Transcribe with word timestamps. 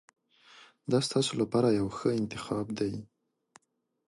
دا 0.91 0.99
ستاسو 1.07 1.33
لپاره 1.41 1.67
یو 1.79 1.87
ښه 1.97 2.09
انتخاب 2.19 2.67
دی. 2.79 2.93